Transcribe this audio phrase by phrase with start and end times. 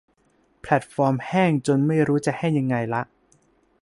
[0.61, 3.01] แพลตฟอร์มแห้งจนไม่รู้จะแห้งยังไงละ